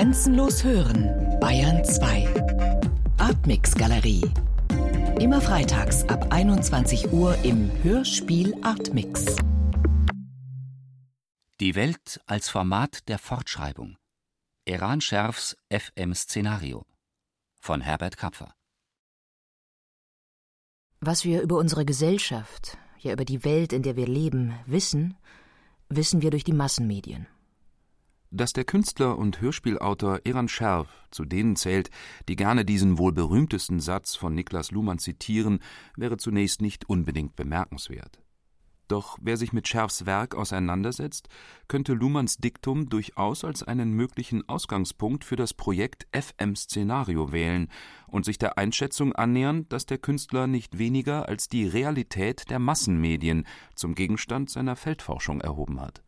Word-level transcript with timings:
Grenzenlos 0.00 0.64
hören, 0.64 1.38
Bayern 1.40 1.84
2. 1.84 2.26
Artmix 3.18 3.74
Galerie. 3.74 4.22
Immer 5.20 5.42
freitags 5.42 6.08
ab 6.08 6.32
21 6.32 7.12
Uhr 7.12 7.36
im 7.44 7.70
Hörspiel 7.82 8.54
Artmix. 8.62 9.36
Die 11.60 11.74
Welt 11.74 12.18
als 12.24 12.48
Format 12.48 13.08
der 13.08 13.18
Fortschreibung. 13.18 13.98
Eran 14.64 15.02
Scherfs 15.02 15.54
FM-Szenario. 15.70 16.86
Von 17.60 17.82
Herbert 17.82 18.16
Kapfer. 18.16 18.54
Was 21.00 21.26
wir 21.26 21.42
über 21.42 21.58
unsere 21.58 21.84
Gesellschaft, 21.84 22.78
ja 23.00 23.12
über 23.12 23.26
die 23.26 23.44
Welt, 23.44 23.74
in 23.74 23.82
der 23.82 23.96
wir 23.96 24.06
leben, 24.06 24.54
wissen, 24.64 25.14
wissen 25.90 26.22
wir 26.22 26.30
durch 26.30 26.44
die 26.44 26.54
Massenmedien. 26.54 27.26
Dass 28.32 28.52
der 28.52 28.64
Künstler 28.64 29.18
und 29.18 29.40
Hörspielautor 29.40 30.20
Eran 30.24 30.46
Scherf 30.46 30.88
zu 31.10 31.24
denen 31.24 31.56
zählt, 31.56 31.90
die 32.28 32.36
gerne 32.36 32.64
diesen 32.64 32.96
wohl 32.96 33.12
berühmtesten 33.12 33.80
Satz 33.80 34.14
von 34.14 34.36
Niklas 34.36 34.70
Luhmann 34.70 35.00
zitieren, 35.00 35.58
wäre 35.96 36.16
zunächst 36.16 36.62
nicht 36.62 36.88
unbedingt 36.88 37.34
bemerkenswert. 37.34 38.22
Doch 38.86 39.18
wer 39.20 39.36
sich 39.36 39.52
mit 39.52 39.66
Scherfs 39.66 40.06
Werk 40.06 40.36
auseinandersetzt, 40.36 41.28
könnte 41.66 41.92
Luhmanns 41.92 42.38
Diktum 42.38 42.88
durchaus 42.88 43.44
als 43.44 43.64
einen 43.64 43.92
möglichen 43.92 44.48
Ausgangspunkt 44.48 45.24
für 45.24 45.36
das 45.36 45.52
Projekt 45.52 46.06
FM 46.12 46.54
Szenario 46.54 47.32
wählen 47.32 47.68
und 48.06 48.24
sich 48.24 48.38
der 48.38 48.58
Einschätzung 48.58 49.12
annähern, 49.12 49.68
dass 49.68 49.86
der 49.86 49.98
Künstler 49.98 50.46
nicht 50.46 50.78
weniger 50.78 51.28
als 51.28 51.48
die 51.48 51.66
Realität 51.66 52.48
der 52.48 52.60
Massenmedien 52.60 53.44
zum 53.74 53.96
Gegenstand 53.96 54.50
seiner 54.50 54.76
Feldforschung 54.76 55.40
erhoben 55.40 55.80
hat. 55.80 56.04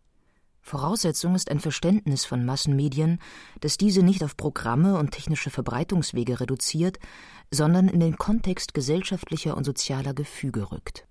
Voraussetzung 0.62 1.34
ist 1.34 1.50
ein 1.50 1.60
Verständnis 1.60 2.24
von 2.24 2.44
Massenmedien, 2.44 3.18
das 3.60 3.76
diese 3.76 4.02
nicht 4.02 4.24
auf 4.24 4.36
Programme 4.36 4.96
und 4.96 5.10
technische 5.10 5.50
Verbreitungswege 5.50 6.40
reduziert, 6.40 6.98
sondern 7.50 7.88
in 7.88 8.00
den 8.00 8.16
Kontext 8.16 8.72
gesellschaftlicher 8.72 9.56
und 9.56 9.64
sozialer 9.64 10.14
Gefüge 10.14 10.72
rückt. 10.72 11.06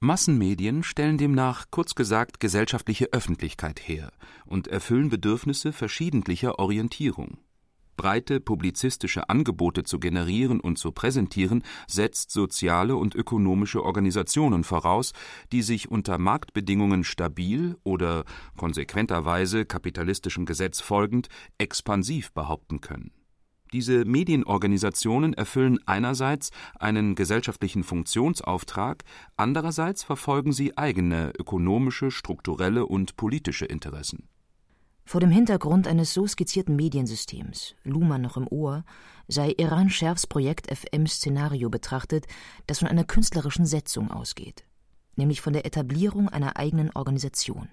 Massenmedien 0.00 0.82
stellen 0.82 1.16
demnach 1.16 1.66
kurz 1.70 1.94
gesagt 1.94 2.38
gesellschaftliche 2.38 3.12
Öffentlichkeit 3.12 3.80
her 3.80 4.12
und 4.46 4.68
erfüllen 4.68 5.08
Bedürfnisse 5.08 5.72
verschiedentlicher 5.72 6.58
Orientierung 6.58 7.38
breite 7.98 8.40
publizistische 8.40 9.28
Angebote 9.28 9.82
zu 9.82 9.98
generieren 9.98 10.60
und 10.60 10.78
zu 10.78 10.92
präsentieren, 10.92 11.62
setzt 11.86 12.30
soziale 12.30 12.96
und 12.96 13.14
ökonomische 13.14 13.84
Organisationen 13.84 14.64
voraus, 14.64 15.12
die 15.52 15.60
sich 15.60 15.90
unter 15.90 16.16
Marktbedingungen 16.16 17.04
stabil 17.04 17.76
oder 17.84 18.24
konsequenterweise 18.56 19.66
kapitalistischem 19.66 20.46
Gesetz 20.46 20.80
folgend 20.80 21.28
expansiv 21.58 22.32
behaupten 22.32 22.80
können. 22.80 23.10
Diese 23.72 24.06
Medienorganisationen 24.06 25.34
erfüllen 25.34 25.78
einerseits 25.84 26.50
einen 26.78 27.14
gesellschaftlichen 27.16 27.84
Funktionsauftrag, 27.84 29.04
andererseits 29.36 30.04
verfolgen 30.04 30.52
sie 30.52 30.78
eigene 30.78 31.32
ökonomische, 31.38 32.10
strukturelle 32.10 32.86
und 32.86 33.16
politische 33.16 33.66
Interessen 33.66 34.28
vor 35.08 35.22
dem 35.22 35.30
Hintergrund 35.30 35.86
eines 35.86 36.12
so 36.12 36.26
skizzierten 36.26 36.76
Mediensystems, 36.76 37.74
Luhmann 37.82 38.20
noch 38.20 38.36
im 38.36 38.46
Ohr, 38.46 38.84
sei 39.26 39.54
Iran 39.56 39.88
Scherfs 39.88 40.26
Projekt 40.26 40.66
FM 40.70 41.06
Szenario 41.06 41.70
betrachtet, 41.70 42.26
das 42.66 42.80
von 42.80 42.88
einer 42.88 43.04
künstlerischen 43.04 43.64
Setzung 43.64 44.10
ausgeht, 44.10 44.66
nämlich 45.16 45.40
von 45.40 45.54
der 45.54 45.64
Etablierung 45.64 46.28
einer 46.28 46.58
eigenen 46.58 46.90
Organisation, 46.94 47.70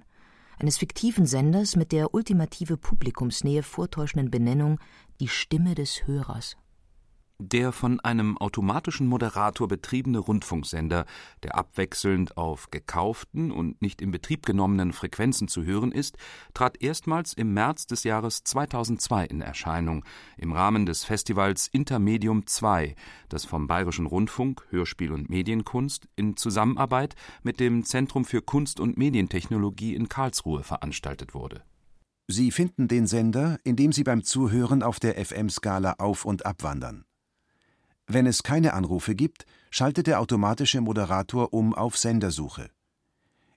eines 0.60 0.78
fiktiven 0.78 1.26
Senders 1.26 1.76
mit 1.76 1.92
der 1.92 2.14
ultimative 2.14 2.78
Publikumsnähe 2.78 3.64
vortäuschenden 3.64 4.32
Benennung 4.32 4.80
Die 5.20 5.28
Stimme 5.28 5.76
des 5.76 6.08
Hörers. 6.08 6.56
Der 7.38 7.74
von 7.74 8.00
einem 8.00 8.38
automatischen 8.38 9.08
Moderator 9.08 9.68
betriebene 9.68 10.20
Rundfunksender, 10.20 11.06
der 11.44 11.56
abwechselnd 11.58 12.38
auf 12.38 12.72
gekauften 12.72 13.52
und 13.52 13.82
nicht 13.82 14.02
in 14.02 14.12
Betrieb 14.12 14.46
genommenen 14.46 14.94
Frequenzen 14.94 15.50
zu 15.50 15.66
hören 15.66 15.92
ist, 15.92 16.18
trat 16.54 16.82
erstmals 16.82 17.34
im 17.34 17.54
März 17.54 17.88
des 17.88 18.06
Jahres 18.06 18.46
2002 18.46 19.26
in 19.26 19.42
Erscheinung 19.42 20.06
im 20.38 20.54
Rahmen 20.54 20.86
des 20.86 21.04
Festivals 21.04 21.68
Intermedium 21.68 22.48
2, 22.48 22.96
das 23.28 23.44
vom 23.44 23.68
Bayerischen 23.68 24.06
Rundfunk 24.06 24.66
Hörspiel 24.70 25.12
und 25.12 25.30
Medienkunst 25.30 26.08
in 26.16 26.38
Zusammenarbeit 26.38 27.16
mit 27.44 27.60
dem 27.60 27.84
Zentrum 27.84 28.24
für 28.24 28.42
Kunst 28.42 28.80
und 28.80 28.98
Medientechnologie 28.98 29.94
in 29.94 30.08
Karlsruhe 30.08 30.64
veranstaltet 30.64 31.34
wurde. 31.34 31.64
Sie 32.28 32.50
finden 32.50 32.88
den 32.88 33.06
Sender, 33.06 33.60
indem 33.64 33.92
Sie 33.92 34.04
beim 34.04 34.24
Zuhören 34.24 34.82
auf 34.82 35.00
der 35.00 35.24
FM-Skala 35.24 35.96
auf 36.00 36.26
und 36.26 36.46
abwandern. 36.46 37.05
Wenn 38.08 38.26
es 38.26 38.44
keine 38.44 38.74
Anrufe 38.74 39.16
gibt, 39.16 39.46
schaltet 39.70 40.08
der 40.08 40.20
automatische 40.20 40.82
Moderator 40.82 41.54
um 41.54 41.74
auf 41.74 41.98
Sendersuche. 41.98 42.70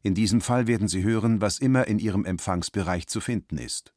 In 0.03 0.15
diesem 0.15 0.41
Fall 0.41 0.67
werden 0.67 0.89
Sie 0.89 1.03
hören, 1.03 1.41
was 1.41 1.59
immer 1.59 1.87
in 1.87 1.99
Ihrem 1.99 2.25
Empfangsbereich 2.25 3.09
zu 3.09 3.21
finden 3.21 3.59
ist. 3.59 3.93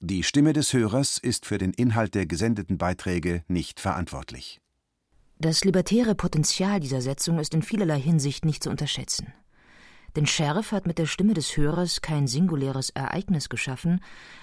Die 0.00 0.22
Stimme 0.22 0.52
des 0.52 0.72
Hörers 0.72 1.18
ist 1.18 1.46
für 1.46 1.58
den 1.58 1.72
Inhalt 1.72 2.14
der 2.14 2.26
gesendeten 2.26 2.76
Beiträge 2.76 3.42
nicht 3.48 3.80
verantwortlich. 3.80 4.60
Das 5.38 5.64
libertäre 5.64 6.14
Potenzial 6.14 6.80
dieser 6.80 7.00
Setzung 7.00 7.38
ist 7.38 7.54
in 7.54 7.62
vielerlei 7.62 8.00
Hinsicht 8.00 8.44
nicht 8.44 8.62
zu 8.62 8.70
unterschätzen. 8.70 9.32
Denn 10.16 10.26
Scherf 10.26 10.72
hat 10.72 10.86
mit 10.86 10.96
der 10.96 11.04
Stimme 11.04 11.34
des 11.34 11.58
Hörers 11.58 12.00
kein 12.00 12.26
singuläres 12.26 12.88
Ereignis 12.88 13.50
geschaffen, 13.50 14.00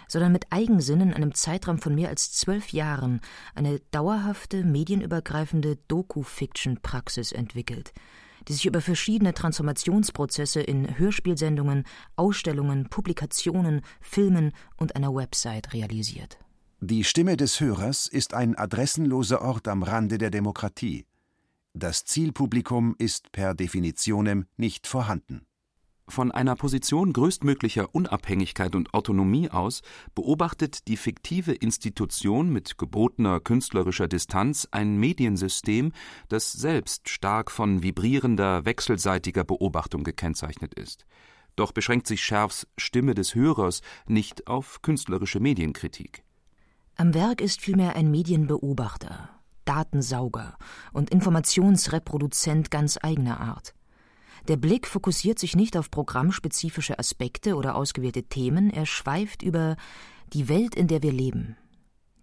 sondern 0.07 0.31
mit 0.31 0.45
Eigensinn 0.51 1.01
in 1.01 1.13
einem 1.13 1.33
Zeitraum 1.33 1.79
von 1.79 1.95
mehr 1.95 2.09
als 2.09 2.31
zwölf 2.31 2.69
Jahren 2.69 3.21
eine 3.55 3.79
dauerhafte, 3.89 4.63
medienübergreifende 4.63 5.79
Doku-Fiction-Praxis 5.87 7.31
entwickelt, 7.31 7.91
die 8.47 8.53
sich 8.53 8.67
über 8.67 8.81
verschiedene 8.81 9.33
Transformationsprozesse 9.33 10.61
in 10.61 10.99
Hörspielsendungen, 10.99 11.85
Ausstellungen, 12.15 12.89
Publikationen, 12.89 13.81
Filmen 13.99 14.51
und 14.77 14.95
einer 14.95 15.15
Website 15.15 15.73
realisiert. 15.73 16.37
Die 16.81 17.03
Stimme 17.03 17.35
des 17.35 17.59
Hörers 17.59 18.05
ist 18.05 18.35
ein 18.35 18.55
adressenloser 18.55 19.41
Ort 19.41 19.67
am 19.67 19.81
Rande 19.81 20.19
der 20.19 20.29
Demokratie. 20.29 21.07
Das 21.73 22.05
Zielpublikum 22.05 22.93
ist 22.99 23.31
per 23.31 23.55
Definitionem 23.55 24.45
nicht 24.55 24.85
vorhanden. 24.85 25.47
Von 26.13 26.31
einer 26.31 26.55
Position 26.55 27.11
größtmöglicher 27.11 27.95
Unabhängigkeit 27.95 28.75
und 28.75 28.93
Autonomie 28.93 29.49
aus 29.49 29.81
beobachtet 30.13 30.87
die 30.87 30.95
fiktive 30.95 31.53
Institution 31.53 32.53
mit 32.53 32.77
gebotener 32.77 33.39
künstlerischer 33.39 34.07
Distanz 34.07 34.67
ein 34.69 34.97
Mediensystem, 34.97 35.91
das 36.29 36.51
selbst 36.51 37.09
stark 37.09 37.49
von 37.49 37.81
vibrierender, 37.81 38.63
wechselseitiger 38.63 39.43
Beobachtung 39.43 40.03
gekennzeichnet 40.03 40.75
ist. 40.75 41.07
Doch 41.55 41.71
beschränkt 41.71 42.05
sich 42.05 42.23
Scherfs 42.23 42.67
Stimme 42.77 43.15
des 43.15 43.33
Hörers 43.33 43.81
nicht 44.05 44.45
auf 44.45 44.83
künstlerische 44.83 45.39
Medienkritik. 45.39 46.23
Am 46.95 47.15
Werk 47.15 47.41
ist 47.41 47.59
vielmehr 47.59 47.95
ein 47.95 48.11
Medienbeobachter, 48.11 49.29
Datensauger 49.65 50.59
und 50.91 51.09
Informationsreproduzent 51.09 52.69
ganz 52.69 52.99
eigener 53.01 53.39
Art. 53.39 53.73
Der 54.49 54.57
Blick 54.57 54.87
fokussiert 54.87 55.39
sich 55.39 55.55
nicht 55.55 55.77
auf 55.77 55.89
programmspezifische 55.89 56.99
Aspekte 56.99 57.55
oder 57.55 57.75
ausgewählte 57.75 58.23
Themen, 58.23 58.69
er 58.69 58.85
schweift 58.85 59.41
über 59.41 59.77
die 60.33 60.49
Welt, 60.49 60.75
in 60.75 60.87
der 60.87 61.01
wir 61.01 61.13
leben. 61.13 61.55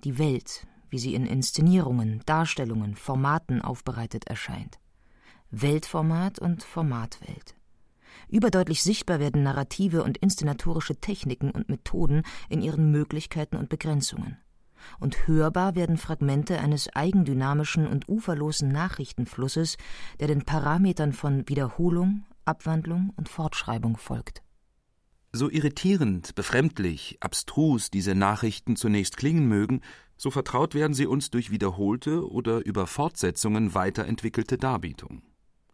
Die 0.04 0.18
Welt, 0.18 0.66
wie 0.90 0.98
sie 0.98 1.14
in 1.14 1.24
Inszenierungen, 1.24 2.20
Darstellungen, 2.26 2.94
Formaten 2.94 3.62
aufbereitet 3.62 4.26
erscheint. 4.26 4.78
Weltformat 5.50 6.38
und 6.38 6.62
Formatwelt. 6.62 7.54
Überdeutlich 8.28 8.82
sichtbar 8.82 9.18
werden 9.18 9.42
narrative 9.42 10.04
und 10.04 10.18
inszenatorische 10.18 10.96
Techniken 10.96 11.50
und 11.50 11.70
Methoden 11.70 12.22
in 12.50 12.60
ihren 12.60 12.90
Möglichkeiten 12.90 13.56
und 13.56 13.70
Begrenzungen 13.70 14.36
und 14.98 15.26
hörbar 15.26 15.74
werden 15.74 15.96
Fragmente 15.96 16.60
eines 16.60 16.94
eigendynamischen 16.94 17.86
und 17.86 18.08
uferlosen 18.08 18.68
Nachrichtenflusses, 18.68 19.76
der 20.20 20.28
den 20.28 20.44
Parametern 20.44 21.12
von 21.12 21.48
Wiederholung, 21.48 22.24
Abwandlung 22.44 23.12
und 23.16 23.28
Fortschreibung 23.28 23.96
folgt. 23.96 24.42
So 25.32 25.48
irritierend, 25.48 26.34
befremdlich, 26.34 27.18
abstrus 27.20 27.90
diese 27.90 28.16
Nachrichten 28.16 28.74
zunächst 28.74 29.16
klingen 29.16 29.46
mögen, 29.46 29.80
so 30.16 30.30
vertraut 30.30 30.74
werden 30.74 30.92
sie 30.92 31.06
uns 31.06 31.30
durch 31.30 31.52
wiederholte 31.52 32.28
oder 32.28 32.64
über 32.66 32.88
Fortsetzungen 32.88 33.74
weiterentwickelte 33.74 34.58
Darbietung. 34.58 35.22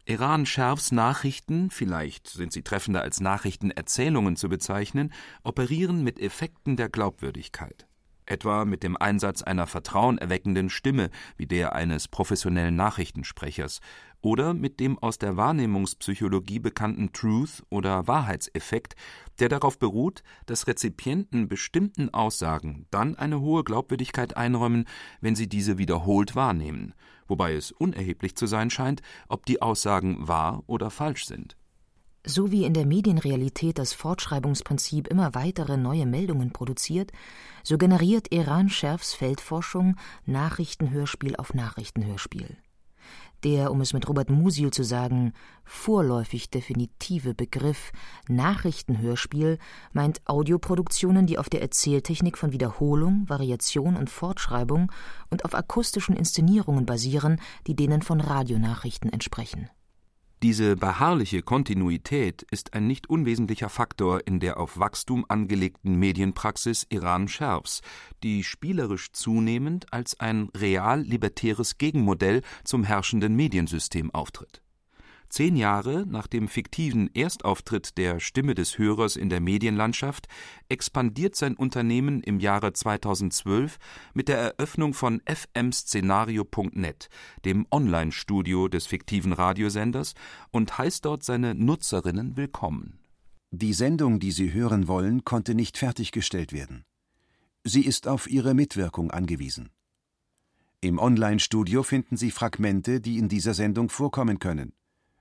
Iran 0.05 0.45
Schärfs 0.45 0.93
Nachrichten, 0.93 1.69
vielleicht 1.69 2.29
sind 2.29 2.53
sie 2.53 2.61
treffender 2.61 3.01
als 3.01 3.19
Nachrichtenerzählungen 3.19 4.37
zu 4.37 4.47
bezeichnen, 4.47 5.11
operieren 5.43 6.01
mit 6.01 6.19
Effekten 6.19 6.77
der 6.77 6.87
Glaubwürdigkeit. 6.87 7.87
Etwa 8.27 8.65
mit 8.65 8.83
dem 8.83 8.97
Einsatz 8.97 9.41
einer 9.41 9.67
vertrauenerweckenden 9.67 10.69
Stimme 10.69 11.09
wie 11.37 11.47
der 11.47 11.73
eines 11.73 12.07
professionellen 12.07 12.75
Nachrichtensprechers 12.75 13.81
oder 14.21 14.53
mit 14.53 14.79
dem 14.79 14.97
aus 14.99 15.17
der 15.17 15.37
Wahrnehmungspsychologie 15.37 16.59
bekannten 16.59 17.13
Truth 17.13 17.63
oder 17.69 18.07
Wahrheitseffekt, 18.07 18.95
der 19.39 19.49
darauf 19.49 19.77
beruht, 19.79 20.23
dass 20.45 20.67
Rezipienten 20.67 21.47
bestimmten 21.47 22.13
Aussagen 22.13 22.87
dann 22.91 23.15
eine 23.15 23.39
hohe 23.39 23.63
Glaubwürdigkeit 23.63 24.35
einräumen, 24.35 24.85
wenn 25.21 25.35
sie 25.35 25.47
diese 25.47 25.77
wiederholt 25.77 26.35
wahrnehmen, 26.35 26.93
wobei 27.27 27.53
es 27.53 27.71
unerheblich 27.71 28.35
zu 28.35 28.47
sein 28.47 28.69
scheint, 28.69 29.01
ob 29.27 29.45
die 29.45 29.61
Aussagen 29.61 30.27
wahr 30.27 30.63
oder 30.67 30.89
falsch 30.89 31.25
sind. 31.25 31.57
So 32.29 32.51
wie 32.51 32.65
in 32.65 32.73
der 32.73 32.85
Medienrealität 32.85 33.77
das 33.77 33.93
Fortschreibungsprinzip 33.93 35.07
immer 35.07 35.33
weitere 35.33 35.77
neue 35.77 36.05
Meldungen 36.05 36.51
produziert, 36.51 37.13
so 37.63 37.77
generiert 37.77 38.33
Iran 38.33 38.67
Schärfs 38.67 39.13
Feldforschung 39.13 39.95
Nachrichtenhörspiel 40.25 41.37
auf 41.37 41.53
Nachrichtenhörspiel. 41.53 42.57
Der, 43.45 43.71
um 43.71 43.79
es 43.79 43.93
mit 43.93 44.09
Robert 44.09 44.29
Musil 44.29 44.71
zu 44.71 44.83
sagen, 44.83 45.31
vorläufig 45.63 46.49
definitive 46.49 47.33
Begriff 47.33 47.93
Nachrichtenhörspiel 48.27 49.57
meint 49.93 50.19
Audioproduktionen, 50.25 51.27
die 51.27 51.37
auf 51.37 51.47
der 51.47 51.61
Erzähltechnik 51.61 52.37
von 52.37 52.51
Wiederholung, 52.51 53.23
Variation 53.29 53.95
und 53.95 54.09
Fortschreibung 54.09 54.91
und 55.29 55.45
auf 55.45 55.55
akustischen 55.55 56.17
Inszenierungen 56.17 56.85
basieren, 56.85 57.39
die 57.67 57.75
denen 57.77 58.01
von 58.01 58.19
Radionachrichten 58.19 59.13
entsprechen. 59.13 59.69
Diese 60.43 60.75
beharrliche 60.75 61.41
Kontinuität 61.41 62.43
ist 62.51 62.75
ein 62.75 62.85
nicht 62.85 63.09
unwesentlicher 63.09 63.69
Faktor 63.69 64.27
in 64.27 64.39
der 64.39 64.59
auf 64.59 64.77
Wachstum 64.77 65.25
angelegten 65.27 65.95
Medienpraxis 65.95 66.85
Iran 66.89 67.27
Scherfs, 67.27 67.81
die 68.21 68.43
spielerisch 68.43 69.11
zunehmend 69.13 69.91
als 69.91 70.19
ein 70.19 70.49
real 70.55 71.01
libertäres 71.01 71.79
Gegenmodell 71.79 72.43
zum 72.63 72.83
herrschenden 72.83 73.35
Mediensystem 73.35 74.13
auftritt 74.13 74.61
Zehn 75.29 75.57
Jahre 75.57 76.05
nach 76.07 76.27
dem 76.27 76.47
fiktiven 76.47 77.13
Erstauftritt 77.13 77.97
der 77.97 78.19
Stimme 78.19 78.55
des 78.55 78.77
Hörers 78.77 79.17
in 79.17 79.29
der 79.29 79.41
Medienlandschaft 79.41 80.27
expandiert 80.69 81.35
sein 81.35 81.55
Unternehmen 81.55 82.23
im 82.23 82.39
Jahre 82.39 82.71
2012 82.71 83.77
mit 84.13 84.29
der 84.29 84.37
Eröffnung 84.37 84.93
von 84.93 85.21
fmszenario.net, 85.25 87.09
dem 87.43 87.67
Online-Studio 87.71 88.69
des 88.69 88.87
fiktiven 88.87 89.33
Radiosenders, 89.33 90.13
und 90.51 90.77
heißt 90.77 91.03
dort 91.03 91.23
seine 91.23 91.55
Nutzerinnen 91.55 92.37
willkommen. 92.37 92.99
Die 93.51 93.73
Sendung, 93.73 94.19
die 94.19 94.31
Sie 94.31 94.53
hören 94.53 94.87
wollen, 94.87 95.25
konnte 95.25 95.55
nicht 95.55 95.77
fertiggestellt 95.77 96.53
werden. 96.53 96.83
Sie 97.63 97.85
ist 97.85 98.07
auf 98.07 98.29
Ihre 98.29 98.53
Mitwirkung 98.53 99.11
angewiesen. 99.11 99.71
Im 100.79 100.99
Online-Studio 100.99 101.83
finden 101.83 102.15
Sie 102.15 102.31
Fragmente, 102.31 103.01
die 103.01 103.17
in 103.17 103.29
dieser 103.29 103.53
Sendung 103.53 103.89
vorkommen 103.89 104.39
können. 104.39 104.73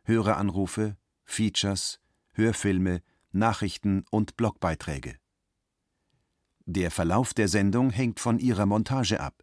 Höreranrufe, 0.07 0.97
Features, 1.25 1.99
Hörfilme, 2.33 3.03
Nachrichten 3.33 4.05
und 4.11 4.37
Blogbeiträge. 4.37 5.17
Der 6.65 6.93
Verlauf 6.93 7.35
der 7.35 7.49
Sendung 7.49 7.91
hängt 7.91 8.21
von 8.21 8.39
Ihrer 8.39 8.67
Montage 8.67 9.21
ab. 9.21 9.43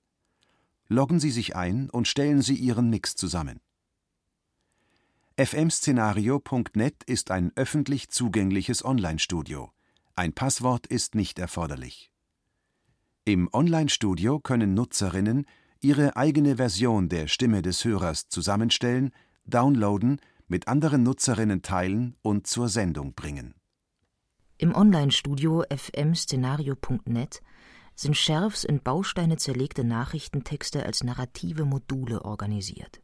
Loggen 0.88 1.19
Sie 1.19 1.31
sich 1.31 1.57
ein 1.57 1.89
und 1.89 2.07
stellen 2.07 2.42
Sie 2.42 2.56
Ihren 2.56 2.89
Mix 2.89 3.15
zusammen. 3.15 3.60
fmszenario.net 5.38 7.04
ist 7.06 7.31
ein 7.31 7.51
öffentlich 7.56 8.10
zugängliches 8.10 8.86
Online-Studio. 8.86 9.74
Ein 10.15 10.31
Passwort 10.31 10.88
ist 10.88 11.13
nicht 11.13 11.39
erforderlich. 11.39 12.10
Im 13.25 13.50
Online-Studio 13.51 14.39
können 14.39 14.74
Nutzerinnen 14.74 15.45
ihre 15.81 16.15
eigene 16.15 16.56
Version 16.56 17.10
der 17.10 17.27
Stimme 17.27 17.62
des 17.62 17.83
Hörers 17.83 18.30
zusammenstellen, 18.30 19.12
downloaden 19.45 20.21
mit 20.53 20.67
anderen 20.67 21.01
Nutzerinnen 21.01 21.63
teilen 21.63 22.15
und 22.21 22.45
zur 22.45 22.69
Sendung 22.69 23.15
bringen. 23.15 23.55
Im 24.59 24.75
Online-Studio 24.75 25.63
fmszenario.net 25.67 27.41
sind 27.95 28.15
Scherfs 28.15 28.63
in 28.63 28.79
Bausteine 28.79 29.38
zerlegte 29.38 29.83
Nachrichtentexte 29.83 30.85
als 30.85 31.03
narrative 31.03 31.65
Module 31.65 32.23
organisiert. 32.23 33.01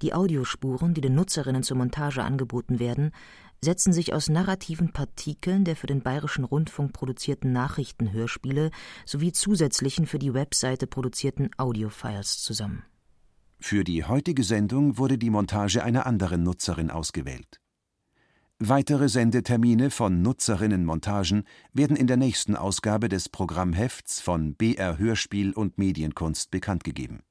Die 0.00 0.14
Audiospuren, 0.14 0.94
die 0.94 1.02
den 1.02 1.14
Nutzerinnen 1.14 1.62
zur 1.62 1.76
Montage 1.76 2.24
angeboten 2.24 2.78
werden, 2.78 3.12
setzen 3.60 3.92
sich 3.92 4.14
aus 4.14 4.30
narrativen 4.30 4.90
Partikeln 4.90 5.66
der 5.66 5.76
für 5.76 5.86
den 5.86 6.00
Bayerischen 6.00 6.44
Rundfunk 6.44 6.94
produzierten 6.94 7.52
Nachrichtenhörspiele 7.52 8.70
sowie 9.04 9.32
zusätzlichen 9.32 10.06
für 10.06 10.18
die 10.18 10.32
Webseite 10.32 10.86
produzierten 10.86 11.50
Audiofiles 11.58 12.40
zusammen. 12.42 12.84
Für 13.62 13.84
die 13.84 14.04
heutige 14.04 14.42
Sendung 14.42 14.98
wurde 14.98 15.18
die 15.18 15.30
Montage 15.30 15.84
einer 15.84 16.04
anderen 16.04 16.42
Nutzerin 16.42 16.90
ausgewählt. 16.90 17.60
Weitere 18.58 19.08
Sendetermine 19.08 19.90
von 19.90 20.20
Nutzerinnenmontagen 20.20 21.44
werden 21.72 21.96
in 21.96 22.08
der 22.08 22.16
nächsten 22.16 22.56
Ausgabe 22.56 23.08
des 23.08 23.28
Programmhefts 23.28 24.20
von 24.20 24.56
BR 24.56 24.98
Hörspiel 24.98 25.52
und 25.52 25.78
Medienkunst 25.78 26.50
bekanntgegeben. 26.50 27.22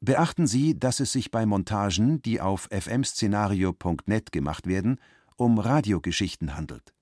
Beachten 0.00 0.46
Sie, 0.46 0.78
dass 0.78 1.00
es 1.00 1.12
sich 1.12 1.30
bei 1.30 1.44
Montagen, 1.44 2.22
die 2.22 2.40
auf 2.40 2.66
fmszenario.net 2.72 4.32
gemacht 4.32 4.66
werden, 4.66 4.98
um 5.36 5.58
Radiogeschichten 5.58 6.56
handelt. 6.56 6.94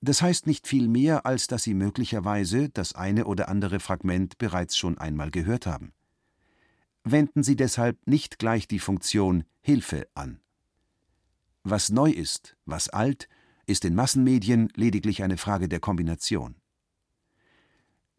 Das 0.00 0.22
heißt 0.22 0.48
nicht 0.48 0.66
viel 0.66 0.88
mehr, 0.88 1.24
als 1.24 1.46
dass 1.46 1.62
Sie 1.62 1.74
möglicherweise 1.74 2.68
das 2.68 2.96
eine 2.96 3.26
oder 3.26 3.48
andere 3.48 3.78
Fragment 3.78 4.38
bereits 4.38 4.76
schon 4.76 4.98
einmal 4.98 5.30
gehört 5.30 5.64
haben 5.64 5.92
wenden 7.10 7.42
Sie 7.42 7.56
deshalb 7.56 7.98
nicht 8.06 8.38
gleich 8.38 8.68
die 8.68 8.78
Funktion 8.78 9.44
Hilfe 9.60 10.08
an. 10.14 10.40
Was 11.62 11.90
neu 11.90 12.10
ist, 12.10 12.56
was 12.64 12.88
alt, 12.88 13.28
ist 13.66 13.84
in 13.84 13.94
Massenmedien 13.94 14.72
lediglich 14.74 15.22
eine 15.22 15.36
Frage 15.36 15.68
der 15.68 15.80
Kombination. 15.80 16.56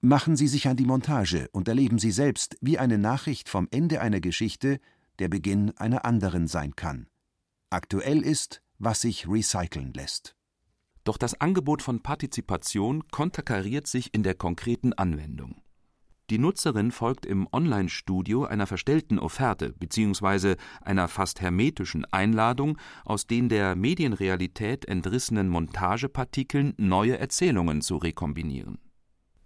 Machen 0.01 0.37
Sie 0.37 0.47
sich 0.47 0.67
an 0.67 0.77
die 0.77 0.85
Montage 0.85 1.49
und 1.51 1.67
erleben 1.67 1.99
Sie 1.99 2.11
selbst, 2.11 2.57
wie 2.61 2.77
eine 2.77 2.97
Nachricht 2.97 3.49
vom 3.49 3.67
Ende 3.71 4.01
einer 4.01 4.21
Geschichte 4.21 4.79
der 5.17 5.27
Beginn 5.27 5.75
einer 5.77 6.05
anderen 6.05 6.47
sein 6.47 6.75
kann. 6.75 7.07
Aktuell 7.69 8.21
ist, 8.21 8.61
was 8.77 9.01
sich 9.01 9.27
recyceln 9.27 9.93
lässt. 9.93 10.35
Doch 11.03 11.17
das 11.17 11.39
Angebot 11.41 11.81
von 11.81 12.01
Partizipation 12.01 13.07
konterkariert 13.09 13.87
sich 13.87 14.13
in 14.13 14.23
der 14.23 14.35
konkreten 14.35 14.93
Anwendung. 14.93 15.61
Die 16.29 16.37
Nutzerin 16.37 16.91
folgt 16.91 17.25
im 17.25 17.47
Online-Studio 17.51 18.45
einer 18.45 18.67
verstellten 18.67 19.17
Offerte 19.17 19.73
bzw. 19.73 20.57
einer 20.81 21.07
fast 21.07 21.41
hermetischen 21.41 22.05
Einladung, 22.05 22.77
aus 23.03 23.25
den 23.25 23.49
der 23.49 23.75
Medienrealität 23.75 24.85
entrissenen 24.85 25.49
Montagepartikeln 25.49 26.75
neue 26.77 27.17
Erzählungen 27.17 27.81
zu 27.81 27.97
rekombinieren. 27.97 28.77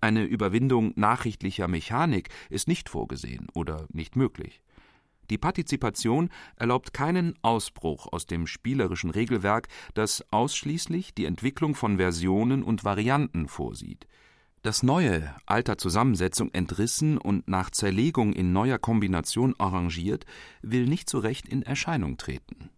Eine 0.01 0.25
Überwindung 0.25 0.91
nachrichtlicher 0.97 1.69
Mechanik 1.69 2.27
ist 2.49 2.67
nicht 2.67 2.89
vorgesehen 2.89 3.47
oder 3.53 3.87
nicht 3.93 4.17
möglich. 4.17 4.61
Die 5.29 5.37
Partizipation 5.37 6.29
erlaubt 6.57 6.91
keinen 6.91 7.35
Ausbruch 7.43 8.11
aus 8.11 8.25
dem 8.25 8.45
spielerischen 8.45 9.09
Regelwerk, 9.09 9.69
das 9.93 10.25
ausschließlich 10.31 11.13
die 11.13 11.23
Entwicklung 11.23 11.75
von 11.75 11.95
Versionen 11.95 12.61
und 12.61 12.83
Varianten 12.83 13.47
vorsieht 13.47 14.05
das 14.63 14.81
Neue, 14.81 15.35
alter 15.45 15.77
Zusammensetzung 15.77 16.49
entrissen 16.53 17.17
und 17.17 17.49
nach 17.49 17.69
Zerlegung 17.69 18.31
in 18.31 18.53
neuer 18.53 18.79
Kombination 18.79 19.53
arrangiert, 19.59 20.25
will 20.61 20.87
nicht 20.87 21.09
so 21.09 21.19
recht 21.19 21.49
in 21.49 21.63
Erscheinung 21.63 22.15
treten. 22.15 22.69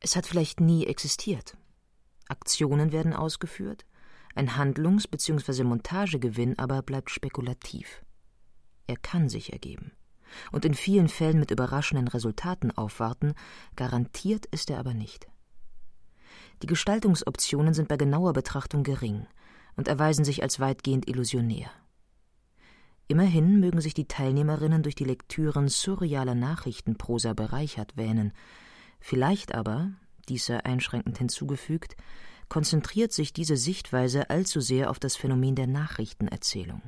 Es 0.00 0.16
hat 0.16 0.26
vielleicht 0.26 0.60
nie 0.60 0.84
existiert. 0.84 1.56
Aktionen 2.28 2.90
werden 2.90 3.12
ausgeführt, 3.14 3.86
ein 4.34 4.56
Handlungs- 4.56 5.06
bzw. 5.06 5.62
Montagegewinn 5.62 6.58
aber 6.58 6.82
bleibt 6.82 7.10
spekulativ. 7.10 8.02
Er 8.88 8.96
kann 8.96 9.28
sich 9.28 9.52
ergeben 9.52 9.92
und 10.50 10.64
in 10.64 10.74
vielen 10.74 11.08
Fällen 11.08 11.38
mit 11.38 11.50
überraschenden 11.50 12.08
Resultaten 12.08 12.72
aufwarten, 12.72 13.34
garantiert 13.76 14.46
ist 14.46 14.70
er 14.70 14.78
aber 14.78 14.94
nicht. 14.94 15.28
Die 16.62 16.66
Gestaltungsoptionen 16.66 17.74
sind 17.74 17.86
bei 17.86 17.96
genauer 17.96 18.32
Betrachtung 18.32 18.82
gering– 18.82 19.28
und 19.76 19.88
erweisen 19.88 20.24
sich 20.24 20.42
als 20.42 20.60
weitgehend 20.60 21.08
illusionär. 21.08 21.70
Immerhin 23.08 23.60
mögen 23.60 23.80
sich 23.80 23.94
die 23.94 24.08
Teilnehmerinnen 24.08 24.82
durch 24.82 24.94
die 24.94 25.04
Lektüren 25.04 25.68
surrealer 25.68 26.34
Nachrichtenprosa 26.34 27.34
bereichert 27.34 27.96
wähnen. 27.96 28.32
Vielleicht 29.00 29.54
aber, 29.54 29.90
dies 30.28 30.46
sei 30.46 30.64
einschränkend 30.64 31.18
hinzugefügt, 31.18 31.96
konzentriert 32.48 33.12
sich 33.12 33.32
diese 33.32 33.56
Sichtweise 33.56 34.30
allzu 34.30 34.60
sehr 34.60 34.90
auf 34.90 34.98
das 34.98 35.16
Phänomen 35.16 35.56
der 35.56 35.66
Nachrichtenerzählung. 35.66 36.82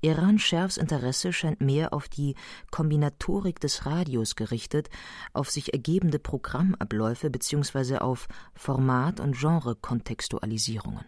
Iran 0.00 0.38
Scherfs 0.38 0.76
Interesse 0.76 1.32
scheint 1.32 1.60
mehr 1.60 1.92
auf 1.92 2.08
die 2.08 2.34
Kombinatorik 2.70 3.60
des 3.60 3.86
Radios 3.86 4.36
gerichtet, 4.36 4.88
auf 5.32 5.50
sich 5.50 5.72
ergebende 5.72 6.18
Programmabläufe 6.18 7.30
bzw. 7.30 7.98
auf 7.98 8.28
Format- 8.54 9.20
und 9.20 9.38
Genrekontextualisierungen. 9.38 11.04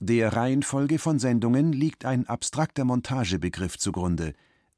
Der 0.00 0.36
Reihenfolge 0.36 1.00
von 1.00 1.18
Sendungen 1.18 1.72
liegt 1.72 2.04
ein 2.04 2.28
abstrakter 2.28 2.84
Montagebegriff 2.84 3.78
zugrunde, 3.78 4.32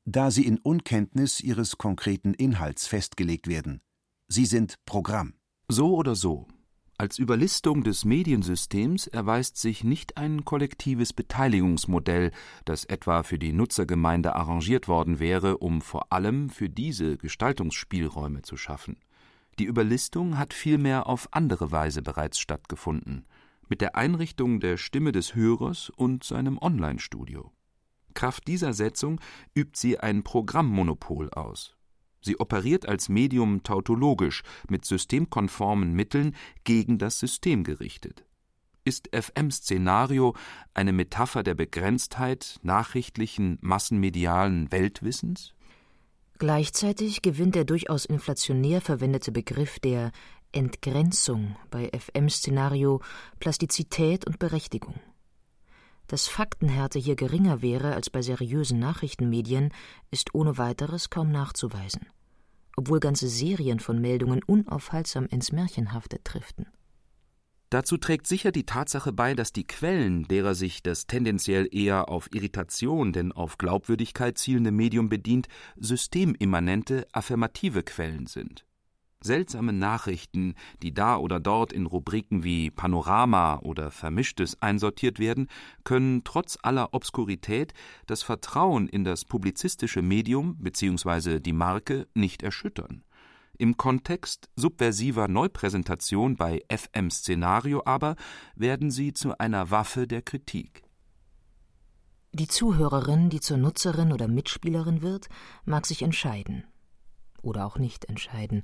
da 0.07 0.31
sie 0.31 0.47
in 0.47 0.57
Unkenntnis 0.57 1.41
ihres 1.41 1.77
konkreten 1.77 2.33
Inhalts 2.33 2.87
festgelegt 2.87 3.47
werden. 3.47 3.83
Sie 4.29 4.47
sind 4.47 4.77
Programm. 4.87 5.35
So 5.69 5.95
oder 5.95 6.15
so. 6.15 6.49
Als 6.97 7.19
Überlistung 7.19 7.85
des 7.85 8.07
Mediensystems 8.07 9.09
erweist 9.09 9.59
sich 9.59 9.85
nicht 9.85 10.17
ein 10.17 10.45
kollektives 10.47 11.12
Beteiligungsmodell, 11.12 12.31
das 12.65 12.85
etwa 12.87 13.23
für 13.23 13.39
die 13.39 13.53
Nutzergemeinde 13.53 14.35
arrangiert 14.35 14.89
worden 14.89 15.19
wäre, 15.19 15.59
um 15.59 15.83
vor 15.83 16.12
allem 16.12 16.49
für 16.49 16.71
diese 16.71 17.19
Gestaltungsspielräume 17.19 18.41
zu 18.43 18.57
schaffen. 18.57 18.97
Die 19.59 19.65
Überlistung 19.65 20.39
hat 20.39 20.55
vielmehr 20.55 21.07
auf 21.07 21.29
andere 21.33 21.73
Weise 21.73 22.00
bereits 22.00 22.39
stattgefunden, 22.39 23.27
mit 23.71 23.81
der 23.81 23.97
Einrichtung 23.97 24.61
der 24.61 24.77
Stimme 24.77 25.12
des 25.12 25.35
Hörers 25.35 25.89
und 25.89 26.25
seinem 26.25 26.59
Online-Studio. 26.59 27.53
Kraft 28.12 28.49
dieser 28.49 28.75
Setzung 28.75 29.21
übt 29.55 29.79
sie 29.79 29.99
ein 29.99 30.25
Programmmonopol 30.25 31.31
aus. 31.31 31.77
Sie 32.21 32.39
operiert 32.39 32.87
als 32.87 33.09
Medium 33.09 33.62
tautologisch 33.62 34.43
mit 34.69 34.85
systemkonformen 34.85 35.95
Mitteln 35.95 36.37
gegen 36.65 36.99
das 36.99 37.19
System 37.19 37.65
gerichtet. 37.65 38.27
Ist 38.85 39.09
FM-Szenario 39.15 40.35
eine 40.75 40.93
Metapher 40.93 41.43
der 41.43 41.55
Begrenztheit 41.55 42.59
nachrichtlichen, 42.62 43.59
massenmedialen 43.61 44.73
Weltwissens? 44.73 45.55
Gleichzeitig 46.39 47.21
gewinnt 47.21 47.55
der 47.55 47.65
durchaus 47.65 48.07
inflationär 48.07 48.81
verwendete 48.81 49.31
Begriff 49.31 49.79
der 49.79 50.11
Entgrenzung 50.52 51.57
bei 51.71 51.90
FM-Szenario 51.97 53.00
Plastizität 53.38 54.26
und 54.26 54.38
Berechtigung. 54.38 54.95
Dass 56.07 56.26
Faktenhärte 56.26 56.99
hier 56.99 57.14
geringer 57.14 57.62
wäre 57.62 57.95
als 57.95 58.11
bei 58.11 58.21
seriösen 58.21 58.80
Nachrichtenmedien, 58.80 59.73
ist 60.11 60.35
ohne 60.35 60.59
weiteres 60.59 61.09
kaum 61.09 61.30
nachzuweisen, 61.30 62.07
obwohl 62.76 62.99
ganze 62.99 63.28
Serien 63.28 63.78
von 63.78 64.00
Meldungen 64.00 64.42
unaufhaltsam 64.42 65.26
ins 65.26 65.52
Märchenhafte 65.52 66.19
driften. 66.25 66.66
Dazu 67.71 67.99
trägt 67.99 68.26
sicher 68.26 68.50
die 68.50 68.66
Tatsache 68.66 69.12
bei, 69.12 69.35
dass 69.35 69.52
die 69.52 69.64
Quellen, 69.69 70.25
derer 70.25 70.57
sich 70.57 70.83
das 70.83 71.07
tendenziell 71.07 71.69
eher 71.71 72.09
auf 72.09 72.28
Irritation 72.35 73.12
denn 73.12 73.30
auf 73.30 73.59
Glaubwürdigkeit 73.59 74.37
zielende 74.37 74.73
Medium 74.73 75.09
bedient, 75.09 75.47
systemimmanente, 75.76 77.07
affirmative 77.12 77.85
Quellen 77.85 78.26
sind. 78.26 78.66
Seltsame 79.23 79.75
Nachrichten, 79.75 80.55
die 80.83 80.95
da 80.95 81.19
oder 81.19 81.41
dort 81.41 81.75
in 81.75 81.85
Rubriken 81.85 82.43
wie 82.43 82.71
Panorama 82.71 83.59
oder 83.59 83.91
Vermischtes 83.91 84.61
einsortiert 84.62 85.19
werden, 85.19 85.49
können 85.85 86.25
trotz 86.25 86.57
aller 86.62 86.95
Obskurität 86.95 87.75
das 88.07 88.23
Vertrauen 88.23 88.89
in 88.89 89.05
das 89.05 89.27
publizistische 89.27 90.00
Medium 90.00 90.57
bzw. 90.57 91.39
die 91.39 91.53
Marke 91.53 92.09
nicht 92.15 92.43
erschüttern. 92.43 93.05
Im 93.59 93.77
Kontext 93.77 94.49
subversiver 94.57 95.29
Neupräsentation 95.29 96.37
bei 96.37 96.62
FM 96.75 97.11
Szenario 97.11 97.83
aber 97.85 98.17
werden 98.55 98.91
sie 98.91 99.12
zu 99.12 99.37
einer 99.39 99.71
Waffe 99.71 100.07
der 100.07 100.23
Kritik. 100.23 100.83
Die 102.33 102.49
Zuhörerin, 102.49 103.29
die 103.29 103.41
zur 103.41 103.59
Nutzerin 103.59 104.12
oder 104.12 104.29
Mitspielerin 104.29 105.03
wird, 105.03 105.29
mag 105.67 105.85
sich 105.85 106.00
entscheiden 106.00 106.65
oder 107.42 107.66
auch 107.66 107.78
nicht 107.78 108.06
entscheiden, 108.06 108.62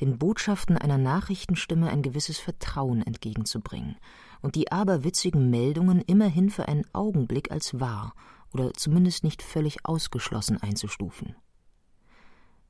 den 0.00 0.18
Botschaften 0.18 0.76
einer 0.76 0.98
Nachrichtenstimme 0.98 1.90
ein 1.90 2.02
gewisses 2.02 2.38
Vertrauen 2.38 3.02
entgegenzubringen 3.02 3.96
und 4.42 4.54
die 4.54 4.70
aberwitzigen 4.70 5.50
Meldungen 5.50 6.00
immerhin 6.00 6.50
für 6.50 6.68
einen 6.68 6.84
Augenblick 6.92 7.50
als 7.50 7.80
wahr 7.80 8.14
oder 8.52 8.72
zumindest 8.74 9.24
nicht 9.24 9.42
völlig 9.42 9.84
ausgeschlossen 9.84 10.62
einzustufen. 10.62 11.34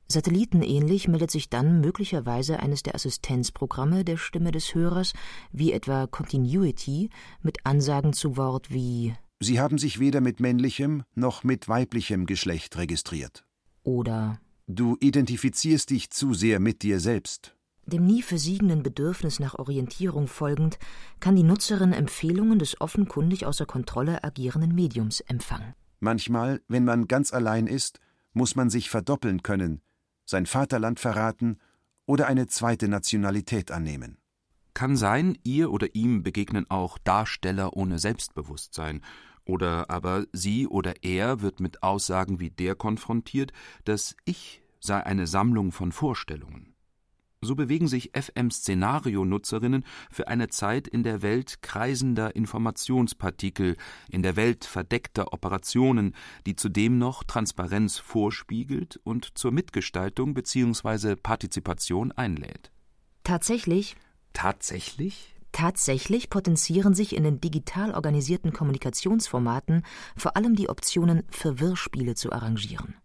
Satellitenähnlich 0.07 1.07
meldet 1.07 1.31
sich 1.31 1.49
dann 1.49 1.81
möglicherweise 1.81 2.59
eines 2.59 2.83
der 2.83 2.93
Assistenzprogramme 2.93 4.03
der 4.03 4.17
Stimme 4.17 4.51
des 4.51 4.75
Hörers, 4.75 5.13
wie 5.51 5.71
etwa 5.71 6.05
Continuity, 6.05 7.09
mit 7.41 7.65
Ansagen 7.65 8.13
zu 8.13 8.37
Wort 8.37 8.71
wie 8.71 9.15
Sie 9.41 9.59
haben 9.59 9.77
sich 9.77 9.99
weder 9.99 10.21
mit 10.21 10.39
männlichem 10.39 11.03
noch 11.13 11.43
mit 11.43 11.67
weiblichem 11.67 12.25
Geschlecht 12.25 12.77
registriert. 12.77 13.43
Oder 13.83 14.39
Du 14.67 14.97
identifizierst 14.99 15.91
dich 15.91 16.09
zu 16.09 16.33
sehr 16.33 16.59
mit 16.59 16.81
dir 16.81 16.99
selbst. 16.99 17.55
Dem 17.85 18.05
nie 18.05 18.23
versiegenden 18.23 18.81
Bedürfnis 18.81 19.39
nach 19.39 19.53
Orientierung 19.59 20.27
folgend, 20.27 20.79
kann 21.19 21.35
die 21.35 21.43
Nutzerin 21.43 21.93
Empfehlungen 21.93 22.57
des 22.57 22.81
offenkundig 22.81 23.45
außer 23.45 23.67
Kontrolle 23.67 24.23
agierenden 24.23 24.73
Mediums 24.73 25.19
empfangen. 25.19 25.75
Manchmal, 25.99 26.61
wenn 26.67 26.83
man 26.83 27.07
ganz 27.07 27.31
allein 27.31 27.67
ist, 27.67 27.99
muss 28.33 28.55
man 28.55 28.71
sich 28.71 28.89
verdoppeln 28.89 29.43
können, 29.43 29.81
sein 30.25 30.47
Vaterland 30.47 30.99
verraten 30.99 31.59
oder 32.07 32.25
eine 32.25 32.47
zweite 32.47 32.87
Nationalität 32.87 33.69
annehmen. 33.69 34.17
Kann 34.73 34.97
sein, 34.97 35.37
ihr 35.43 35.71
oder 35.71 35.93
ihm 35.93 36.23
begegnen 36.23 36.65
auch 36.69 36.97
Darsteller 36.97 37.77
ohne 37.77 37.99
Selbstbewusstsein 37.99 39.01
oder 39.45 39.89
aber 39.89 40.25
sie 40.33 40.67
oder 40.67 41.03
er 41.03 41.41
wird 41.41 41.59
mit 41.59 41.83
Aussagen 41.83 42.39
wie 42.39 42.49
der 42.49 42.75
konfrontiert, 42.75 43.53
das 43.83 44.15
Ich 44.25 44.61
sei 44.79 45.03
eine 45.03 45.27
Sammlung 45.27 45.71
von 45.71 45.91
Vorstellungen. 45.91 46.75
So 47.41 47.55
bewegen 47.55 47.87
sich 47.87 48.11
FM-Szenario-Nutzerinnen 48.15 49.85
für 50.09 50.27
eine 50.27 50.47
Zeit 50.47 50.87
in 50.87 51.03
der 51.03 51.21
Welt 51.21 51.61
kreisender 51.61 52.35
Informationspartikel, 52.35 53.77
in 54.09 54.23
der 54.23 54.35
Welt 54.35 54.65
verdeckter 54.65 55.31
Operationen, 55.31 56.15
die 56.47 56.55
zudem 56.55 56.97
noch 56.97 57.23
Transparenz 57.23 57.99
vorspiegelt 57.99 58.99
und 59.03 59.37
zur 59.37 59.51
Mitgestaltung 59.51 60.33
bzw. 60.33 61.15
Partizipation 61.15 62.11
einlädt. 62.11 62.71
Tatsächlich? 63.23 63.95
Tatsächlich? 64.33 65.34
Tatsächlich 65.55 66.29
potenzieren 66.29 66.93
sich 66.93 67.15
in 67.15 67.23
den 67.23 67.39
digital 67.39 67.93
organisierten 67.93 68.51
Kommunikationsformaten 68.51 69.85
vor 70.17 70.35
allem 70.35 70.57
die 70.57 70.67
Optionen, 70.67 71.23
Verwirrspiele 71.29 72.13
zu 72.13 72.33
arrangieren. 72.33 72.95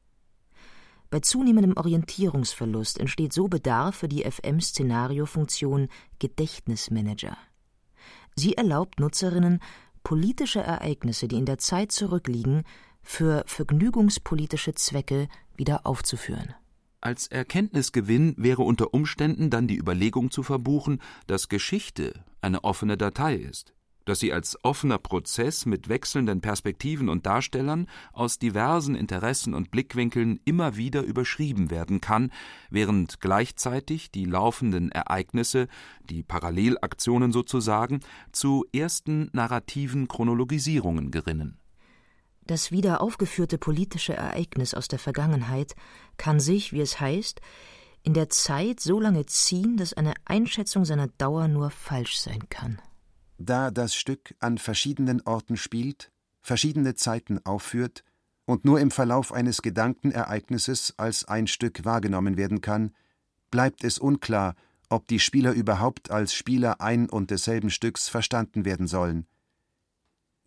Bei 1.11 1.21
zunehmendem 1.21 1.77
Orientierungsverlust 1.77 2.99
entsteht 2.99 3.33
so 3.33 3.47
Bedarf 3.47 3.95
für 3.95 4.09
die 4.09 4.29
FM-Szenario-Funktion 4.29 5.87
Gedächtnismanager. 6.19 7.37
Sie 8.35 8.57
erlaubt 8.57 8.99
Nutzerinnen, 8.99 9.61
politische 10.03 10.61
Ereignisse, 10.61 11.29
die 11.29 11.37
in 11.37 11.47
der 11.47 11.59
Zeit 11.59 11.93
zurückliegen, 11.93 12.65
für 13.01 13.45
vergnügungspolitische 13.47 14.75
Zwecke 14.75 15.29
wieder 15.55 15.87
aufzuführen. 15.87 16.53
Als 17.03 17.29
Erkenntnisgewinn 17.29 18.35
wäre 18.37 18.63
unter 18.63 18.93
Umständen 18.93 19.49
dann 19.49 19.67
die 19.67 19.79
Überlegung 19.79 20.31
zu 20.31 20.43
verbuchen, 20.43 21.01
dass 21.27 21.49
Geschichte 21.49 22.13
eine 22.43 22.63
offene 22.63 22.99
Datei 22.99 23.37
ist, 23.37 23.73
dass 24.05 24.21
sie 24.21 24.35
als 24.35 24.63
offener 24.65 24.99
Prozess 24.99 25.65
mit 25.65 25.89
wechselnden 25.89 26.43
Perspektiven 26.43 27.09
und 27.09 27.25
Darstellern 27.25 27.87
aus 28.13 28.39
diversen 28.39 28.95
Interessen 28.95 29.55
und 29.55 29.71
Blickwinkeln 29.71 30.41
immer 30.45 30.77
wieder 30.77 31.03
überschrieben 31.03 31.71
werden 31.71 32.03
kann, 32.03 32.31
während 32.69 33.21
gleichzeitig 33.21 34.11
die 34.11 34.27
laufenden 34.27 34.93
Ereignisse, 34.93 35.69
die 36.11 36.23
Parallelaktionen 36.23 37.33
sozusagen, 37.33 38.01
zu 38.31 38.67
ersten 38.75 39.31
narrativen 39.33 40.07
Chronologisierungen 40.07 41.11
gerinnen. 41.11 41.60
Das 42.51 42.73
wieder 42.73 43.01
aufgeführte 43.01 43.59
politische 43.59 44.13
Ereignis 44.13 44.75
aus 44.75 44.89
der 44.89 44.99
Vergangenheit 44.99 45.77
kann 46.17 46.41
sich, 46.41 46.73
wie 46.73 46.81
es 46.81 46.99
heißt, 46.99 47.41
in 48.03 48.13
der 48.13 48.29
Zeit 48.29 48.81
so 48.81 48.99
lange 48.99 49.25
ziehen, 49.27 49.77
dass 49.77 49.93
eine 49.95 50.15
Einschätzung 50.25 50.85
seiner 50.85 51.07
Dauer 51.07 51.47
nur 51.47 51.71
falsch 51.71 52.19
sein 52.19 52.49
kann. 52.49 52.83
Da 53.39 53.71
das 53.71 53.95
Stück 53.95 54.35
an 54.41 54.59
verschiedenen 54.59 55.21
Orten 55.21 55.57
spielt, 55.57 56.11
verschiedene 56.43 56.97
Zeiten 56.97 57.39
aufführt 57.47 58.03
und 58.47 58.65
nur 58.65 58.81
im 58.81 58.91
Verlauf 58.91 59.33
eines 59.33 59.63
Gedankenereignisses 59.63 60.95
als 60.97 61.27
ein 61.27 61.47
Stück 61.47 61.85
wahrgenommen 61.85 62.37
werden 62.37 62.61
kann, 62.61 62.97
bleibt 63.53 63.85
es 63.85 64.01
unklar, 64.01 64.57
ob 64.89 65.07
die 65.07 65.21
Spieler 65.21 65.53
überhaupt 65.53 66.11
als 66.11 66.35
Spieler 66.35 66.81
ein 66.81 67.09
und 67.09 67.31
desselben 67.31 67.71
Stücks 67.71 68.09
verstanden 68.09 68.65
werden 68.65 68.89
sollen. 68.89 69.29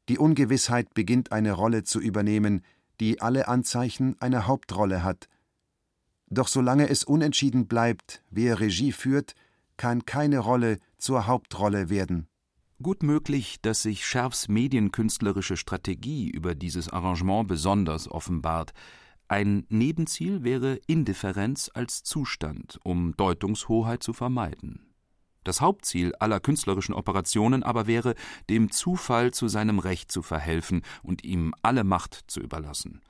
Die 0.09 0.17
Ungewissheit 0.17 0.93
beginnt 0.93 1.31
eine 1.31 1.53
Rolle 1.53 1.83
zu 1.83 1.99
übernehmen, 1.99 2.61
die 2.99 3.21
alle 3.21 3.47
Anzeichen 3.47 4.19
einer 4.21 4.47
Hauptrolle 4.47 5.03
hat. 5.03 5.29
Doch 6.29 6.47
solange 6.47 6.89
es 6.89 7.03
unentschieden 7.03 7.67
bleibt, 7.67 8.23
wer 8.29 8.59
Regie 8.59 8.91
führt, 8.91 9.33
kann 9.77 10.05
keine 10.05 10.39
Rolle 10.39 10.79
zur 10.97 11.27
Hauptrolle 11.27 11.89
werden. 11.89 12.27
Gut 12.81 13.01
möglich, 13.03 13.61
dass 13.61 13.83
sich 13.83 14.05
Scherfs 14.05 14.49
medienkünstlerische 14.49 15.57
Strategie 15.57 16.29
über 16.29 16.53
dieses 16.53 16.89
Arrangement 16.89 17.47
besonders 17.47 18.09
offenbart. 18.09 18.73
Ein 19.27 19.65
Nebenziel 19.69 20.43
wäre 20.43 20.79
Indifferenz 20.87 21.71
als 21.73 22.03
Zustand, 22.03 22.79
um 22.83 23.15
Deutungshoheit 23.15 24.03
zu 24.03 24.11
vermeiden. 24.11 24.92
Das 25.43 25.61
Hauptziel 25.61 26.13
aller 26.15 26.39
künstlerischen 26.39 26.93
Operationen 26.93 27.63
aber 27.63 27.87
wäre, 27.87 28.15
dem 28.49 28.71
Zufall 28.71 29.31
zu 29.31 29.47
seinem 29.47 29.79
Recht 29.79 30.11
zu 30.11 30.21
verhelfen 30.21 30.81
und 31.01 31.23
ihm 31.23 31.53
alle 31.61 31.83
Macht 31.83 32.23
zu 32.27 32.39
überlassen. 32.39 33.01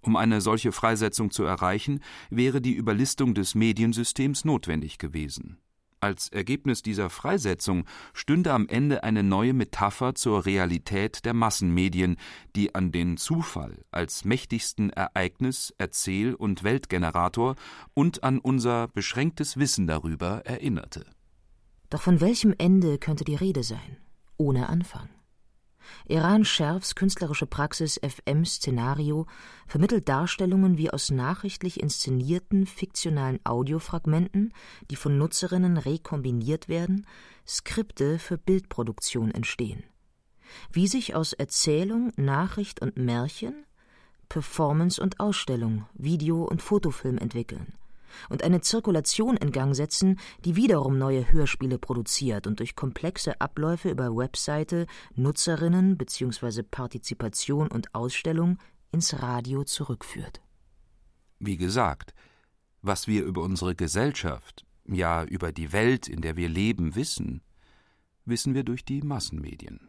Um 0.00 0.16
eine 0.16 0.40
solche 0.40 0.72
Freisetzung 0.72 1.30
zu 1.30 1.44
erreichen, 1.44 2.00
wäre 2.30 2.60
die 2.60 2.74
Überlistung 2.74 3.34
des 3.34 3.54
Mediensystems 3.54 4.44
notwendig 4.44 4.98
gewesen. 4.98 5.58
Als 6.00 6.28
Ergebnis 6.28 6.82
dieser 6.82 7.10
Freisetzung 7.10 7.84
stünde 8.12 8.52
am 8.52 8.68
Ende 8.68 9.02
eine 9.02 9.24
neue 9.24 9.52
Metapher 9.52 10.14
zur 10.14 10.46
Realität 10.46 11.24
der 11.24 11.34
Massenmedien, 11.34 12.16
die 12.54 12.74
an 12.76 12.92
den 12.92 13.16
Zufall 13.16 13.84
als 13.90 14.24
mächtigsten 14.24 14.90
Ereignis, 14.90 15.74
Erzähl- 15.76 16.34
und 16.34 16.62
Weltgenerator 16.62 17.56
und 17.94 18.22
an 18.22 18.38
unser 18.38 18.86
beschränktes 18.86 19.56
Wissen 19.56 19.88
darüber 19.88 20.46
erinnerte. 20.46 21.04
Doch 21.90 22.02
von 22.02 22.20
welchem 22.20 22.54
Ende 22.58 22.98
könnte 22.98 23.24
die 23.24 23.34
Rede 23.34 23.62
sein? 23.62 23.96
Ohne 24.36 24.68
Anfang. 24.68 25.08
Iran 26.06 26.44
Scherfs 26.44 26.94
künstlerische 26.94 27.46
Praxis 27.46 27.98
FM 28.02 28.44
Szenario 28.44 29.26
vermittelt 29.66 30.06
Darstellungen 30.06 30.76
wie 30.76 30.90
aus 30.90 31.10
nachrichtlich 31.10 31.80
inszenierten 31.80 32.66
fiktionalen 32.66 33.40
Audiofragmenten, 33.44 34.52
die 34.90 34.96
von 34.96 35.16
Nutzerinnen 35.16 35.78
rekombiniert 35.78 36.68
werden, 36.68 37.06
Skripte 37.46 38.18
für 38.18 38.36
Bildproduktion 38.36 39.30
entstehen. 39.30 39.82
Wie 40.70 40.88
sich 40.88 41.14
aus 41.14 41.32
Erzählung, 41.32 42.12
Nachricht 42.16 42.80
und 42.82 42.98
Märchen 42.98 43.64
Performance 44.28 45.00
und 45.00 45.20
Ausstellung, 45.20 45.86
Video 45.94 46.44
und 46.44 46.60
Fotofilm 46.60 47.16
entwickeln 47.16 47.72
und 48.28 48.42
eine 48.42 48.60
Zirkulation 48.60 49.36
in 49.36 49.52
Gang 49.52 49.74
setzen, 49.74 50.18
die 50.44 50.56
wiederum 50.56 50.98
neue 50.98 51.32
Hörspiele 51.32 51.78
produziert 51.78 52.46
und 52.46 52.60
durch 52.60 52.74
komplexe 52.74 53.40
Abläufe 53.40 53.90
über 53.90 54.16
Webseite, 54.16 54.86
Nutzerinnen 55.14 55.96
bzw. 55.96 56.62
Partizipation 56.62 57.68
und 57.68 57.94
Ausstellung 57.94 58.58
ins 58.92 59.22
Radio 59.22 59.64
zurückführt. 59.64 60.40
Wie 61.38 61.56
gesagt, 61.56 62.14
was 62.82 63.06
wir 63.06 63.24
über 63.24 63.42
unsere 63.42 63.74
Gesellschaft, 63.74 64.64
ja 64.86 65.24
über 65.24 65.52
die 65.52 65.72
Welt, 65.72 66.08
in 66.08 66.20
der 66.20 66.36
wir 66.36 66.48
leben, 66.48 66.94
wissen, 66.94 67.42
wissen 68.24 68.54
wir 68.54 68.64
durch 68.64 68.84
die 68.84 69.02
Massenmedien. 69.02 69.88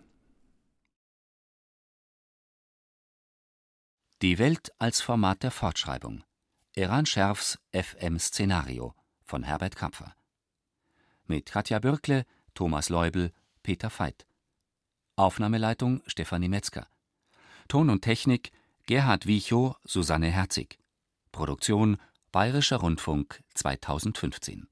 Die 4.21 4.37
Welt 4.37 4.73
als 4.79 5.01
Format 5.01 5.43
der 5.43 5.51
Fortschreibung 5.51 6.23
Eran 6.79 7.05
Scherfs 7.05 7.59
FM-Szenario 7.73 8.95
von 9.25 9.43
Herbert 9.43 9.75
Kapfer. 9.75 10.15
Mit 11.25 11.51
Katja 11.51 11.79
Bürkle, 11.79 12.25
Thomas 12.53 12.87
Leubel, 12.87 13.33
Peter 13.63 13.89
Veit. 13.89 14.25
Aufnahmeleitung 15.17 16.01
Stefanie 16.07 16.47
Metzger. 16.47 16.87
Ton 17.67 17.89
und 17.89 18.01
Technik 18.01 18.53
Gerhard 18.85 19.25
Wiechow, 19.27 19.75
Susanne 19.83 20.27
Herzig. 20.31 20.79
Produktion 21.33 21.97
Bayerischer 22.31 22.77
Rundfunk 22.77 23.43
2015 23.55 24.69